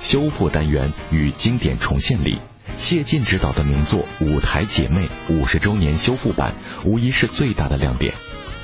[0.00, 2.40] 修复单元与经典重现里，
[2.78, 6.54] 谢晋执导的名作《舞台姐妹》五十周年修复版，
[6.84, 8.12] 无疑是最大的亮点。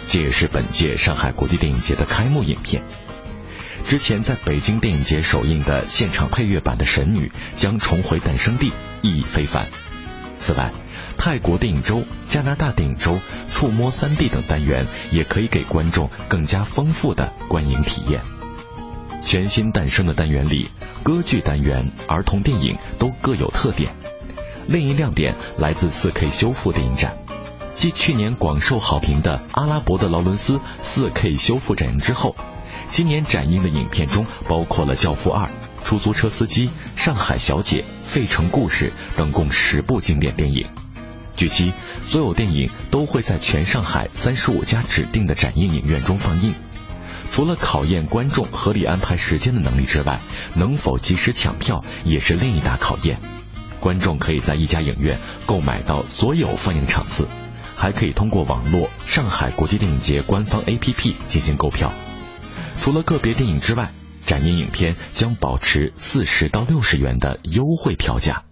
[0.09, 2.83] 这也是本届上海国际电影节的开幕影片。
[3.85, 9.69] 之前在北京电影节首映的现场配乐版的《神女》将重回诞生地，意义非凡。
[10.39, 10.73] 此外，
[11.25, 13.19] 泰国电影周、加拿大电影周、
[13.51, 18.21] 触摸三 D 等单元也可以给观众更加丰富的观影体验。
[19.23, 20.69] 全新诞生的单元里，
[21.03, 23.95] 歌剧单元、儿童电影都各有特点。
[24.67, 27.17] 另一亮点来自 4K 修复电影展。
[27.75, 32.37] 继去年广受好评的《阿拉伯的劳伦斯》4K 修复展映之后，
[32.91, 35.47] 今年展映的影片中包括了《教父二》
[35.85, 36.69] 《出租车司机》
[37.03, 40.69] 《上海小姐》《费城故事》等共十部经典电影。
[41.37, 41.73] 据悉，
[42.07, 46.55] 所有电影都会在全上海三十五家指定的展映影院中放映。
[47.31, 50.21] 除了考验观众合理安排时间的能力之外，
[50.55, 53.19] 能否及时抢票也是另一大考验。
[53.81, 57.27] 观众可以在一家影院购买到所有放映场次。
[57.77, 61.93] 还可以通过网络上海国际电影节官方 APP 进行购票。
[62.81, 63.91] 除了个别电影之外，
[64.25, 68.45] 展映影片将保持四十到六十元的优惠票价。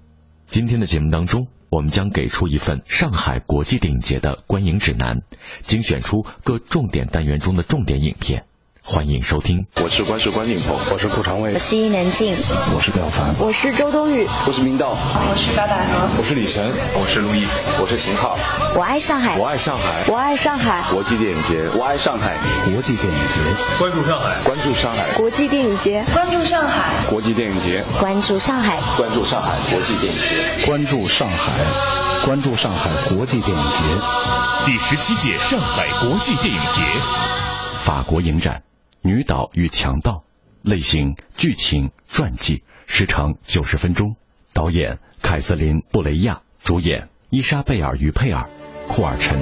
[0.53, 5.23] 今天的节目当中，我们将给出一份上海国际电影节的观影指南，
[5.63, 8.45] 精选出各重点单元中的重点影片。
[8.85, 9.67] 欢迎收听。
[9.81, 12.37] 我是关世关宁鹏，我是顾长卫，我是伊能静，
[12.75, 17.47] 我是廖凡，我是周冬雨，我是明道，我是白百合，我是李晨，我是陆毅，
[17.81, 18.37] 我是秦昊。
[18.75, 20.83] 我爱上海，我爱上海，我爱上海。
[20.91, 22.37] 国际电影节，我爱上海。
[22.65, 23.39] 国际电影节，
[23.79, 25.13] 关注上海，关注上海。
[25.17, 26.93] 国际电影节，关注上海。
[27.09, 29.57] 国际电影节，关注上海，关注上海。
[29.71, 33.79] 国际电影节，关注上海，关注上海国际电影节。
[34.67, 36.83] 第十七届上海国际电影节，
[37.85, 38.63] 法国影展。
[39.05, 40.23] 女导与强盗，
[40.63, 44.15] 类型剧情传记，时长九十分钟，
[44.53, 48.49] 导演凯瑟琳·布雷亚，主演伊莎贝尔·于佩尔、
[48.87, 49.41] 库尔臣。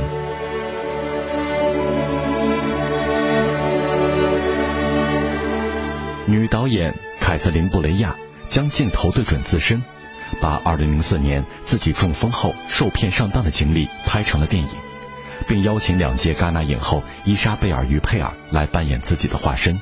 [6.27, 8.17] 女导演凯瑟琳·布雷亚
[8.49, 9.83] 将镜头对准自身，
[10.41, 14.90] 把二零零四年自己中风后受骗上当的经历拍成了电影。
[15.47, 19.81] 并邀请两届戛纳影后伊莎贝尔·于佩尔来扮演自己的化身，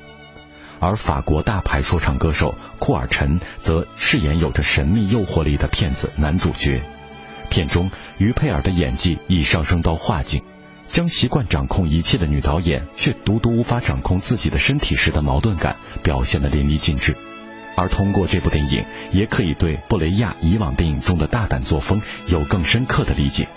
[0.81, 6.83] 而法国大牌说唱歌手库尔臣则饰演有着神秘诱惑力的骗子男主角。
[7.51, 10.43] 片中于佩尔的演技已上升到画境，
[10.87, 17.17] 将习惯掌控一切的女导演却独独无法掌控自己的身体时的矛盾感表现得淋漓尽致。
[17.75, 23.49] 而通过这部电影，也可以对布雷亚以往电影中的大胆作风有更深刻的理解。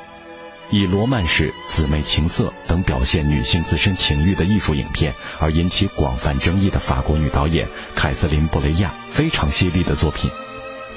[0.71, 10.31] 以罗曼史、姊妹情色等表现女性自身情欲的艺术影片而引起广泛争议的法国女导演凯瑟琳·布雷亚非常犀利的作品，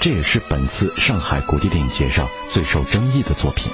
[0.00, 3.72] 这也是本次上海国际电影节上最受争议的作品。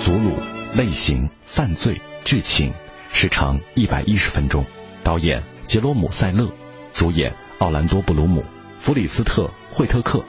[0.00, 0.40] 祖鲁
[0.72, 2.72] 类型犯罪剧情，
[3.12, 4.64] 时长一百一十分钟，
[5.04, 6.50] 导演杰罗姆·塞勒，
[6.94, 8.44] 主演奥兰多·布鲁姆、
[8.78, 10.24] 弗里斯特·惠特克。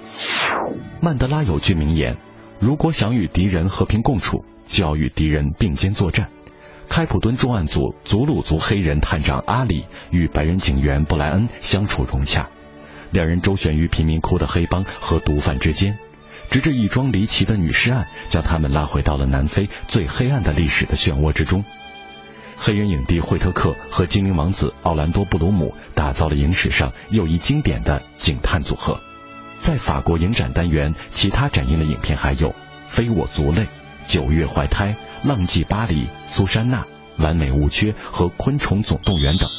[0.99, 2.17] 曼德拉有句名言
[2.59, 6.29] ：“如果想与敌人和平共处，就要与敌人并肩作战。”
[6.89, 12.49] 开普敦重案组祖鲁族黑人探长阿里与白人警员布莱恩相处融洽，
[13.11, 15.99] 两人周旋于贫民窟的黑帮和毒贩之间。
[16.49, 21.63] 直至一桩离奇的女尸案将他们拉回到了南非最黑暗的历史的漩涡之中。
[22.61, 28.99] 黑人影帝惠特克和精灵王子奥兰多·布鲁姆打造了影史上又一经典的警探组合。
[29.59, 32.49] 在法国影展单元，其他展映的影片还有
[32.87, 33.61] 《非我族类》
[34.07, 34.87] 《九月怀胎》
[35.27, 36.81] 《浪迹巴黎》《苏珊娜》
[37.23, 39.49] 《完美无缺》和《昆虫总动员》等。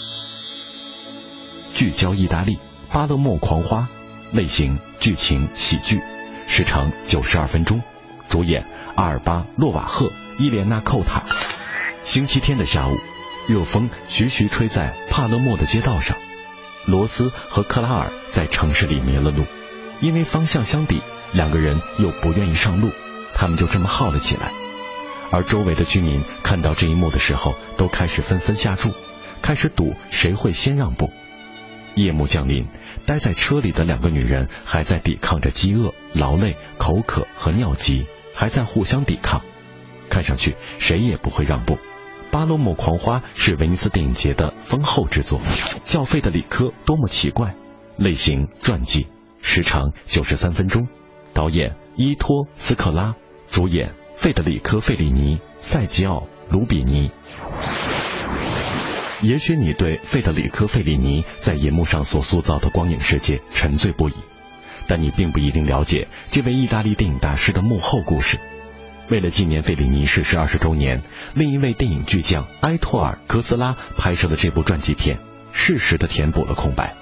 [1.74, 2.56] 聚焦意大利，
[2.92, 3.88] 《巴勒莫狂花》，
[4.36, 6.02] 类型剧情喜剧。
[6.46, 7.82] 时长九十二分钟，
[8.28, 11.24] 主演阿尔巴·洛瓦赫、伊莲娜·寇塔。
[12.10, 12.98] 星期天的下午，
[13.46, 16.16] 热风徐徐吹在帕勒莫的街道上，
[16.84, 19.44] 罗斯和克拉尔在城市里迷了路，
[20.00, 21.00] 因为方向相抵，
[21.32, 22.90] 两个人又不愿意上路，
[23.32, 24.50] 他们就这么耗了起来。
[25.30, 28.92] 而周围的居民看到这一幕的时候，都开始纷纷下注，
[29.40, 31.12] 开始赌谁会先让步。
[31.94, 32.66] 夜幕降临。
[33.06, 39.42] 待在车里的两个女人还在抵抗着饥饿、劳累、口渴和尿急，还在互相抵抗。
[40.08, 41.74] 看上去谁也不会让步。
[42.30, 45.40] 《巴洛莫狂花》是威尼斯电影节的丰厚之作。
[45.84, 47.54] 叫费德里科多么奇怪，
[47.96, 49.08] 类型传记，
[49.42, 50.88] 时长九十三分钟，
[51.32, 53.16] 导演伊托斯克拉，
[53.50, 57.10] 主演费德里科费里尼、塞吉奥卢比尼。
[59.22, 64.14] 也许你对费德里科·费里尼在银幕上所塑造的光影世界沉醉不已，
[64.86, 68.38] 但你并不一定了解这位意大利电影大师的幕后故事。
[69.10, 71.02] 为了纪念费里尼逝世二十周年，
[71.34, 75.18] 另一位电影巨匠埃托尔·科斯拉拍摄的这部传记片，
[75.50, 76.94] 适时的填补了空白。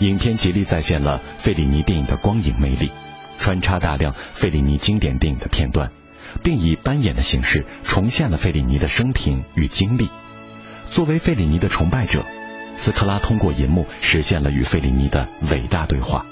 [0.00, 2.92] 影片极力再现了费里尼电影的光影魅力，
[3.38, 5.92] 穿插大量费里尼经典电影的片段，
[6.42, 10.10] 并以扮演的形式重现了费里尼的生平与经历。
[10.90, 12.26] 作为费里尼的崇拜者，
[12.76, 16.26] 斯科拉通过银幕实现了与费里尼的伟大对话。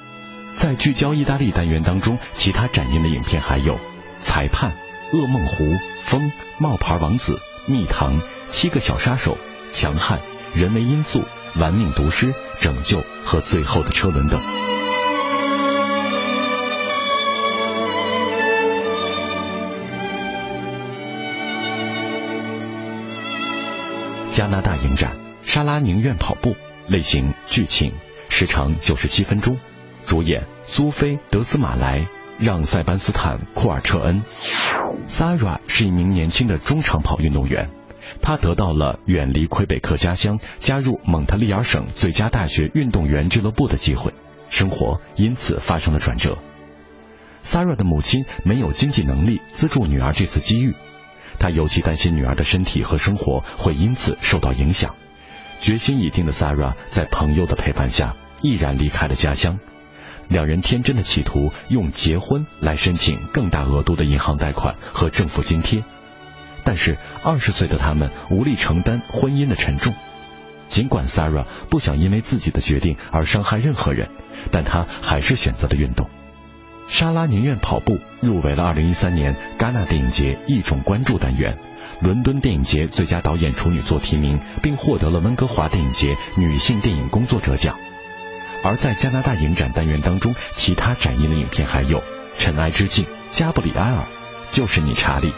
[0.53, 3.77] 在聚焦意大利单元当中，其他展映的影片还有
[4.21, 4.71] 《裁判》
[5.13, 5.65] 《噩梦湖》
[6.05, 6.23] 《风》
[6.59, 7.35] 《冒牌王子》
[7.67, 9.33] 《蜜糖》《七个小杀手》
[9.71, 10.19] 《强悍》
[10.61, 11.21] 《人为因素》
[11.61, 12.29] 《玩命毒师》
[12.61, 14.41] 《拯救》和《最后的车轮》等。
[24.31, 26.57] 加拿大影展，莎拉宁愿跑步，
[26.89, 27.93] 类型剧情，
[28.31, 29.59] 时长九十七分钟，
[30.07, 32.07] 主演苏菲·德斯马莱、
[32.39, 34.23] 让·塞班斯坦·库尔彻恩。
[35.07, 37.71] Sarah 是一名年轻的中长跑运动员，
[38.21, 44.15] 她得到了远离魁北克家乡，加入蒙特利尔省最佳大学运动员俱乐部的机会，
[44.49, 46.39] 生活因此发生了转折。
[47.45, 50.75] Sarah 的母亲没有经济能力资助女儿这次机遇。
[51.39, 54.95] 他尤其担心女儿的身体和生活会因此受到影响，
[55.59, 59.59] 决心已定的 Sarah 在朋友的陪伴下毅然离开了家乡。
[60.29, 65.85] 两人天真的企图用结婚来申请更大额度的银行贷款和政府津贴，
[66.65, 69.95] 但是二十岁的他们无力承担婚姻的沉重。
[70.69, 74.09] 尽管 Sarah 不想因为自己的决定而伤害任何人，
[74.51, 76.09] 但她还是选择了运动。
[76.89, 81.59] 莎拉宁愿跑步入围了2013年戛纳电影节一种关注单元，
[82.01, 87.77] 伦敦电影节最佳导演处女作提名，并获得了温哥华电影节女性电影工作者奖。
[88.65, 91.99] 而在加拿大影展单元当中，其他展映的影片还有
[92.39, 93.97] 《尘埃之境》《加布里埃尔》
[94.57, 95.29] 《就是你查理》《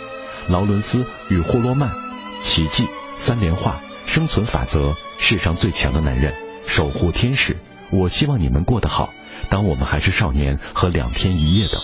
[0.49, 1.91] 劳伦斯与霍洛曼》
[2.43, 2.85] 《奇迹》
[3.19, 3.81] 《三联画》
[4.13, 6.33] 《生存法则》《世上最强的男人》
[6.67, 7.55] 《守护天使》
[7.91, 9.07] 《我希望你们过得好》。
[9.51, 11.81] 当我们还是少年和两天一夜等，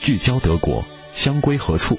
[0.00, 0.84] 聚焦德国，
[1.14, 1.98] 香归何处？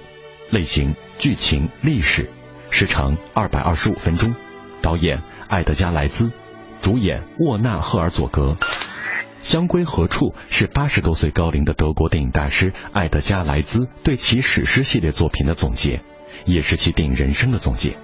[0.49, 2.29] 类型剧情历史，
[2.69, 4.35] 时长二百二十五分钟，
[4.81, 6.31] 导演艾德加莱兹，
[6.83, 8.57] 主演沃纳赫尔佐格。
[9.41, 16.03] 香归何处是八十多岁高龄的德国电影大师艾德加莱兹对其史诗系列作品的总结，
[16.43, 17.95] 也是其电影人生的总结。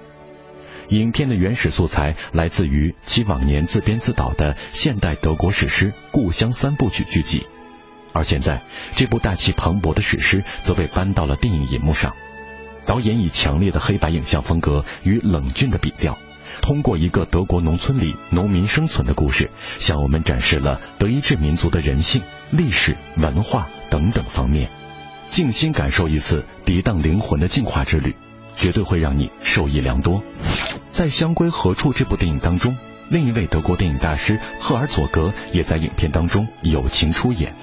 [0.88, 7.46] 影片的原始素材来自于其往年自编自导的现代德国史诗《故乡三部曲》剧集，
[8.14, 8.62] 而现在
[8.92, 12.14] 这部大气磅礴的史诗则被搬到了电影银幕上。
[12.86, 16.18] 导演以强烈的黑白影像风格与冷峻的笔调，
[16.62, 24.70] 通过一个德国农村里农民生存的故事，向我们展示了德意志民族的人性、历史、文化等等方面。
[25.28, 28.16] 静心感受一次涤荡灵魂的净化之旅，
[28.56, 30.22] 绝对会让你受益良多。
[30.88, 32.76] 在《香归何处》这部电影当中，
[33.08, 37.54] 另一位德国电影大师赫尔佐格也在影片当中友情出演。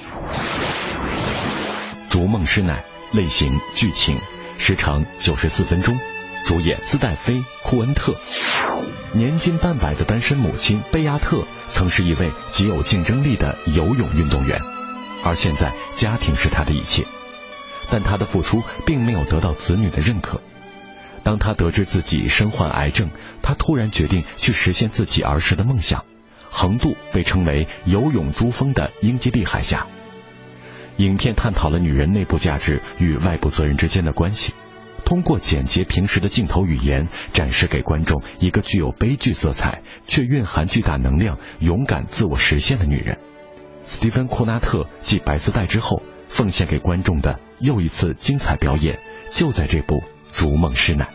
[2.11, 2.83] 《逐梦师奶》
[3.17, 4.17] 类型剧情。
[4.59, 5.99] 时长九十四分钟，
[6.47, 8.15] 主演斯戴菲·库恩特。
[9.11, 14.61] 年近半百的单身母亲贝亚特曾是一位极有竞争力的游泳运动员，
[15.25, 17.05] 而现在家庭是她的一切。
[17.89, 20.41] 但她的付出并没有得到子女的认可。
[21.21, 26.05] 当她得知自己身患癌症，她突然决定去实现自己儿时的梦想，
[26.49, 29.85] 横渡被称为“游泳珠峰”的英吉利海峡。
[30.95, 34.53] 影片探讨了女人内部价值与外部责任之间的关系，
[35.05, 43.19] 通过简洁平实的镜头语言，展示给观众一个具有悲剧色彩却蕴含巨大能量、勇敢自我实现的女人。
[43.83, 48.99] 斯蒂芬·库纳特继白丝带之后，奉献给观众的又一次精彩表演，
[49.31, 49.95] 就在这部
[50.31, 51.05] 《逐梦师奶》。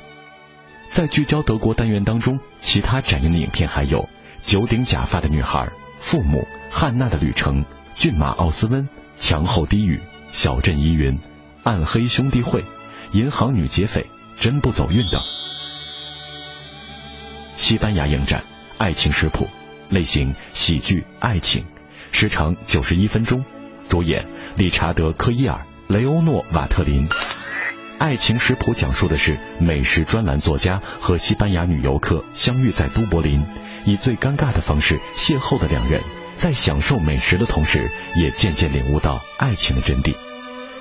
[0.88, 4.00] 在聚焦德国单元当中，其他展映的影片还有
[4.42, 5.60] 《九顶假发的女孩》
[5.98, 6.38] 《父母》
[6.70, 7.64] 《汉娜的旅程》
[7.94, 8.84] 《骏马奥斯温》。
[9.14, 10.00] 墙后低语，
[10.32, 11.20] 小镇疑云，
[11.62, 12.64] 暗黑兄弟会，
[13.12, 14.06] 银行女劫匪，
[14.40, 15.20] 真不走运等。
[17.58, 18.42] 西班牙影展，
[18.78, 19.48] 爱情食谱，
[19.90, 21.66] 类型喜剧爱情，
[22.10, 23.44] 时长九十一分钟，
[23.90, 27.06] 主演理查德科伊尔、雷欧诺瓦特林。
[27.98, 33.44] 爱情食谱讲述的是美食专栏作家和西班牙女游客相遇在都柏林，
[33.84, 36.00] 以最尴尬的方式邂逅的两人。
[36.34, 40.16] 在享受美食的同时，也渐渐领悟到爱情的真谛。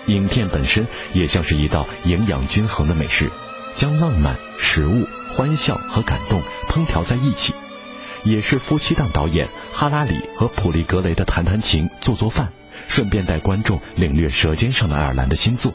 [0.08, 3.32] 影片本身也像是一道营养均衡的美食，
[3.74, 7.54] 将浪漫、食物、欢笑和感动烹调在一起，
[8.24, 12.50] 也是夫妻档导演哈拉里和普利格雷的谈谈情、做做饭，
[12.88, 15.74] 顺便带观众领略《舌尖上的爱尔兰》的新作。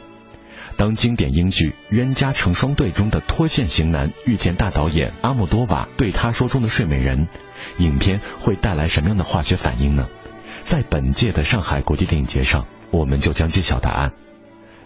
[0.77, 7.29] 当经典英剧《冤家成双对》中的脱线型男遇见大导演阿莫多瓦对他说中的睡美人，
[7.79, 10.09] 影片会带来什么样的化学反应呢？
[10.65, 14.13] 在本届的上海国际电影节上，我们就将揭晓答案。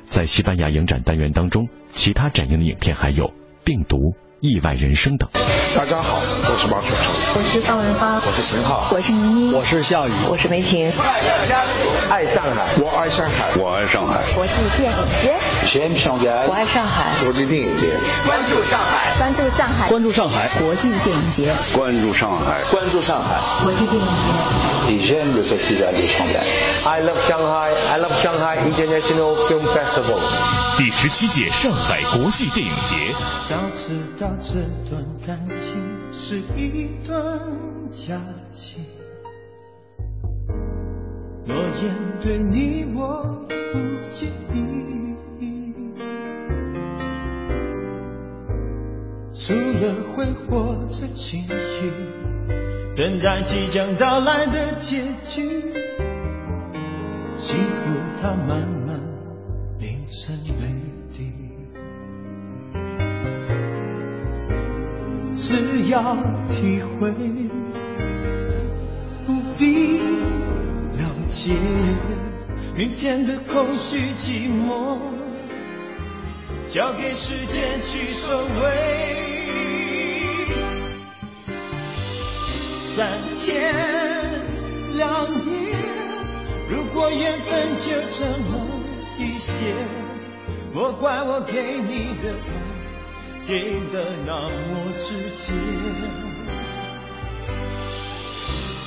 [0.05, 3.29] 在西班牙影展单元当中，其他展映的影片还有
[3.65, 3.97] 《病毒》。
[4.41, 5.29] 意外人生等。
[5.77, 6.99] 大家好，我是马楚成，
[7.35, 10.93] 我是方文芳，我是秦昊，我是倪妮，我是夏雨，我是梅婷。
[12.11, 14.23] 爱上海，我爱上海，我爱上海。
[14.35, 15.35] 国际电影节，
[15.67, 17.13] 先上街，我爱上海。
[17.23, 17.89] 国际电影节，
[18.27, 20.49] 关注上海，关注上海，关注上海。
[20.59, 23.37] 国际电影节，关注上海，关注上海。
[23.63, 25.15] 国际电影节。
[25.15, 26.45] J'aime le festival de Shanghai.
[26.85, 27.73] I love Shanghai.
[27.89, 30.19] I love Shanghai International Film Festival.
[30.77, 32.97] 第十七届上海国际电影节。
[33.49, 34.55] 早知道这
[34.89, 37.41] 段感情是一段
[37.91, 38.81] 假期，
[41.47, 43.79] 诺言对你我不
[44.13, 45.15] 介意，
[49.35, 51.93] 除了挥霍着情绪。
[52.97, 55.73] 等待即将到来的结局，
[57.39, 59.01] 幸福它慢慢
[59.79, 60.37] 凝成
[65.91, 66.17] 要
[66.47, 67.11] 体会，
[69.27, 71.51] 不必了解，
[72.77, 74.99] 明天的空虚寂寞，
[76.69, 78.47] 交给时间去收尾。
[82.95, 83.75] 三天
[84.97, 85.75] 两夜，
[86.71, 88.65] 如果缘分就这么
[89.19, 89.51] 一些，
[90.73, 92.60] 莫怪我给你的爱
[93.51, 95.53] 给的那么直接。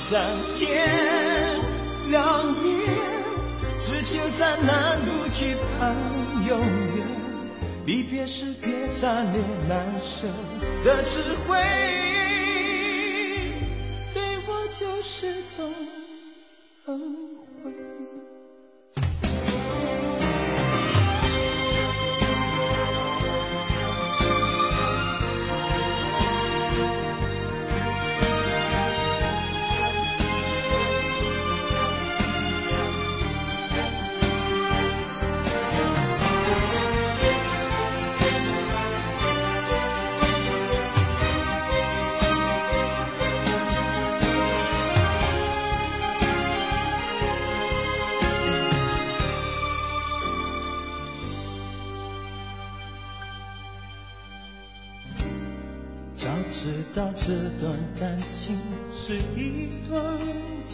[0.08, 0.24] 三
[0.56, 0.88] 天
[2.08, 2.88] 两夜，
[3.82, 5.94] 只求在难路去盼
[6.48, 6.58] 永
[6.96, 7.06] 远，
[7.84, 10.26] 离别时别贪恋难舍
[10.82, 11.58] 的智慧。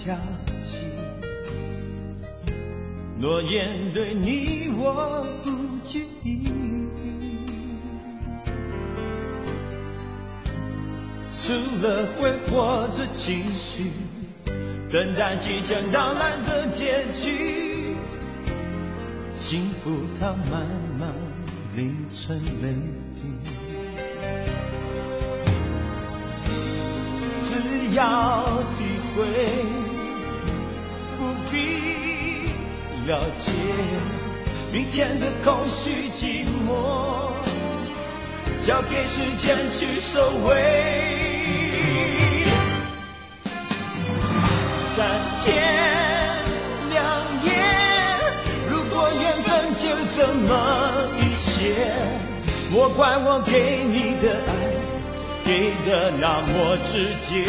[0.03, 0.17] 假
[0.63, 0.79] 期，
[3.19, 5.51] 诺言对你我不
[5.87, 6.89] 具意义，
[11.29, 13.91] 除了挥霍着情绪，
[14.91, 17.95] 等待即将到来的结局，
[19.31, 20.67] 幸福它慢
[20.99, 21.13] 慢
[21.77, 22.73] 淋成泪
[23.15, 23.21] 滴。
[27.45, 28.85] 只要体
[29.15, 29.27] 会，
[31.21, 32.49] 不必
[33.07, 33.53] 了解
[34.73, 37.33] 明天的空虚寂寞，
[38.59, 40.55] 交给时间去收尾。
[44.97, 45.07] 三
[45.45, 45.63] 天
[46.89, 46.97] 两
[47.45, 47.53] 夜，
[48.71, 51.93] 如果缘分就这么一些，
[52.73, 54.49] 莫怪我给你的爱。
[55.43, 57.45] 给的那么直接，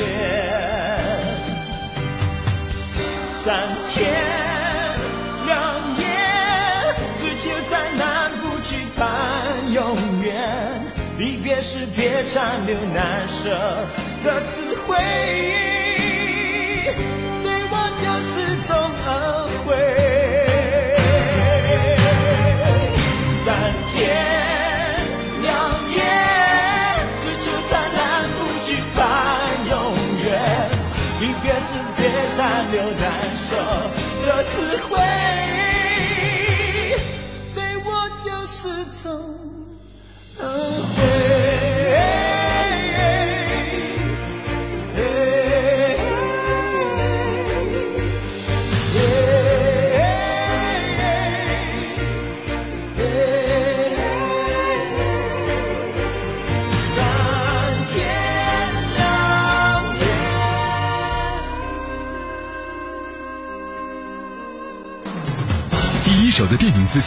[3.44, 3.50] 三
[3.88, 4.14] 天
[5.48, 6.06] 两夜，
[7.16, 10.30] 只求再难不去盼永远。
[11.18, 13.50] 离别时别残留难舍
[14.24, 14.96] 的词汇，
[17.42, 18.32] 对我就是
[18.68, 18.70] 种
[19.08, 19.10] 恩
[19.66, 19.70] 惠。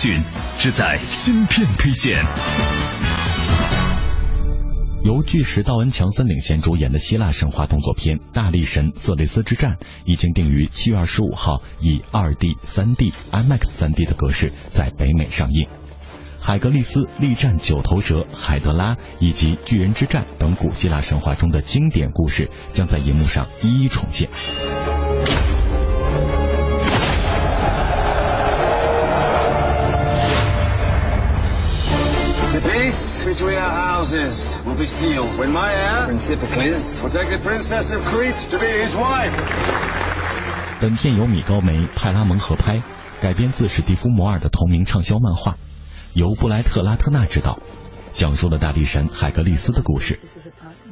[0.05, 0.21] 讯，
[0.59, 2.23] 只在芯片推荐。
[5.03, 15.69] 由巨石道恩·强森领衔主演的希腊神话动作片《大力神色雷斯之战》已经定于七月二十五号以二 D、三 D、IMAX 三 D 的格式在北美上映。
[16.39, 24.29] 海格力斯力战九头蛇、海德拉以及巨人之战等古希腊神话中的经典故事将在银幕上一一重现。
[33.25, 38.37] Between our houses will be sealed when my heir, Principicles, will take the princess of Crete
[38.51, 39.33] to be his wife.
[40.81, 42.83] 本片由米高梅、派拉蒙合拍，
[43.23, 45.57] 改编自史蒂夫·摩尔的同名畅销漫画，
[46.13, 47.59] 由布莱特·拉特纳执导，
[48.13, 50.21] 讲述了大力神海格力斯的故事。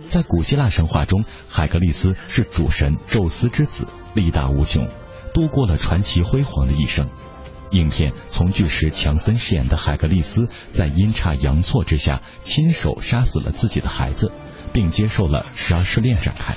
[0.09, 4.89] 在古希腊神话中，海格力斯是主神宙斯之子，力大无穷，
[5.35, 7.09] 度过了传奇辉煌的一生。
[7.73, 14.31] 影片从巨石强森饰演的海格力斯在阴差阳错之下亲手杀死了自己的孩子，
[14.73, 16.55] 并接受了十二试炼展开。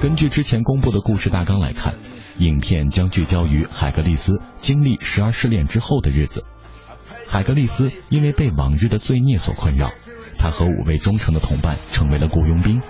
[0.00, 1.94] 根据之前公布的故事大纲来看，
[2.38, 6.44] 影片将聚焦于海格力斯经历十二试炼之后的日子。
[7.28, 9.90] 海格力斯因为被往日的罪孽所困扰，
[10.38, 12.82] 他和五位忠诚的同伴成为了雇佣兵。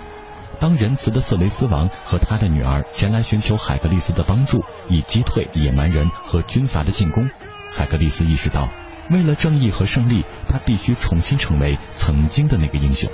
[0.59, 7.29] 当仁慈的色雷斯王和他的女儿前来寻求海格力斯的帮助，以击退野蛮人和军阀的进攻，
[7.71, 8.69] 海格力斯意识到，
[9.09, 13.11] 为了正义和胜利，他必须重新成为曾经的那个英雄。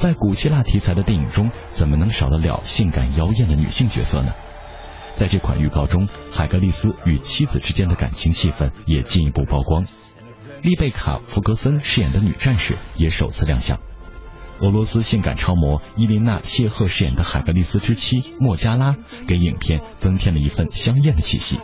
[0.00, 4.32] 在古希腊题材的电影中，怎么能少得了性感妖艳的女性角色呢？
[5.16, 9.84] 在这款预告中，海格力斯与妻子之间的感情戏份也进一步曝光。
[10.62, 13.78] 丽贝卡·弗格森饰演的女战士也首次亮相。
[14.60, 18.96] 俄罗斯性感超模伊琳娜·谢赫饰演的海格力斯之妻莫加拉，
[19.28, 21.60] 给影片增添了一份香艳的气息。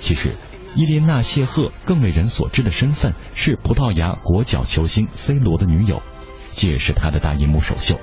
[0.00, 0.36] 其实，
[0.74, 6.00] 伊琳娜·谢赫更为人所知的身份是葡萄牙国脚球星 C 罗的女友。
[6.60, 7.94] 这也是他的大银幕首秀。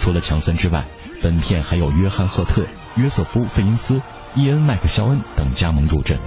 [0.00, 0.84] 除了强森之外，
[1.22, 2.66] 本片还有约翰·赫特、
[2.96, 4.02] 约瑟夫·费因斯、
[4.34, 6.18] 伊恩·麦克肖恩等加盟助阵。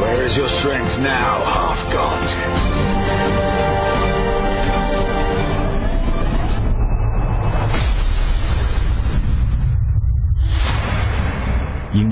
[0.00, 2.69] Where is your strength now, half god?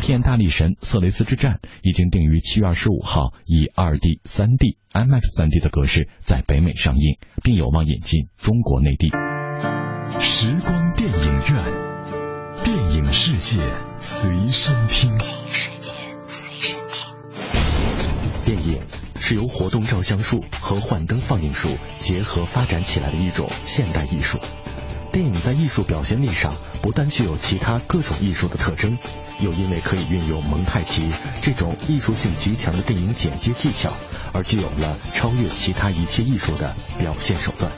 [0.08, 9.10] 片《大力神：色雷斯之战》已经定于七月二十五号以二 D、三 D、IMAX 三 D 的格式在北美上映，并有望引进中国内地。
[10.18, 13.60] 时光电影院，电影世界
[14.00, 15.14] 随身听。
[15.18, 15.92] 电影世界
[16.26, 17.14] 随身听。
[18.46, 18.80] 电影
[19.20, 24.38] 是由活动照相术和幻灯放映术结合发展起来的一种现代艺术。
[25.18, 28.96] 电影在艺术表现力上不但具有其他各种艺术的特征，
[29.40, 31.10] 又因为可以运用蒙太奇
[31.42, 33.92] 这种艺术性极强的电影剪接技巧，
[34.32, 37.68] 而具有了超越其他一切艺术的表现手段。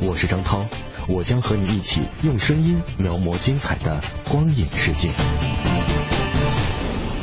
[0.00, 0.64] 我是张涛，
[1.08, 5.10] 我将和你一起用声音描摹精彩的光影世界。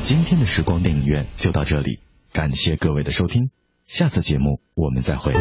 [0.03, 2.01] 今天的时光电影院就到这里，
[2.33, 3.49] 感谢各位的收听，
[3.87, 5.33] 下次节目我们再会。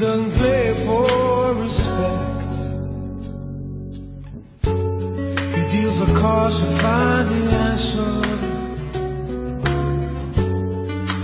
[0.00, 2.52] Doesn't play for respect.
[4.62, 8.12] He deals the cards to find the answer.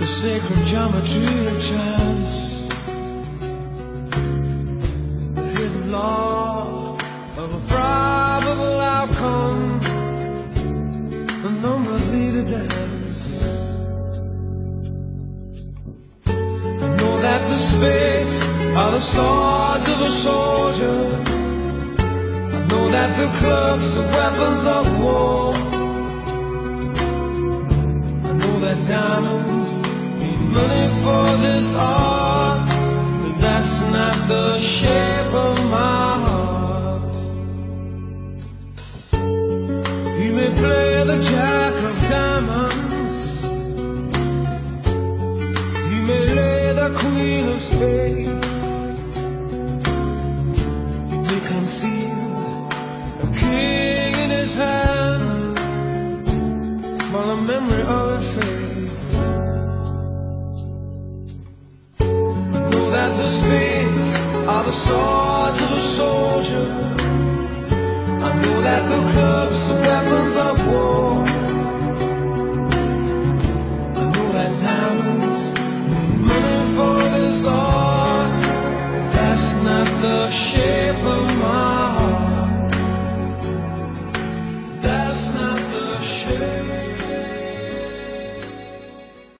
[0.00, 2.03] The sacred geometry of chance.